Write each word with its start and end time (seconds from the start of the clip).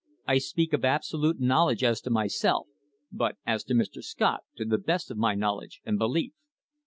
I 0.25 0.39
speak 0.39 0.73
of 0.73 0.83
absolute 0.83 1.39
knowledge 1.39 1.83
as 1.83 2.01
to 2.01 2.09
myself, 2.09 2.65
but 3.11 3.37
as 3.45 3.63
to 3.65 3.75
Mr. 3.75 4.01
Scott 4.03 4.39
to 4.55 4.65
the 4.65 4.79
best 4.79 5.11
of 5.11 5.17
my 5.19 5.35
knowledge 5.35 5.79
and 5.85 5.99
belief." 5.99 6.33